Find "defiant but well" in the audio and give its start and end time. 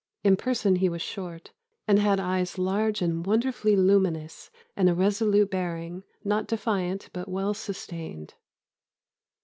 6.47-7.53